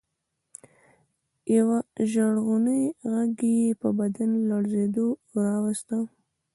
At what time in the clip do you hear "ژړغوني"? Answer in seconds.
2.11-2.81